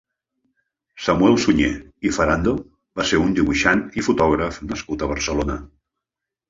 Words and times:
Samuel 1.07 1.37
Suñé 1.43 1.69
i 2.09 2.13
Farando 2.17 2.55
va 3.01 3.07
ser 3.11 3.23
un 3.27 3.39
dibuixant 3.41 3.87
i 4.03 4.09
fotògraf 4.09 4.63
nascut 4.75 5.07
a 5.09 5.13
Barcelona. 5.15 5.63